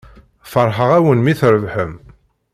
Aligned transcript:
Feṛḥeɣ-awen 0.51 1.19
mi 1.23 1.33
trebḥem. 1.39 1.93